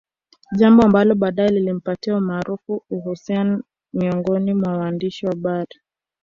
[0.57, 3.63] Jambo ambalo baadae lilimpatia umaarufu hususan
[3.93, 5.79] miongoni mwa waandishi wa habari